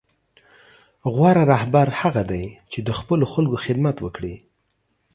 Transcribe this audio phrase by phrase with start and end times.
[1.13, 4.35] غوره رهبر هغه دی چې د خپلو خلکو خدمت وکړي.